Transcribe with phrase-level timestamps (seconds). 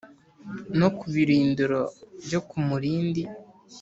[0.79, 1.81] no ku birindiro
[2.25, 3.21] byo ku murindi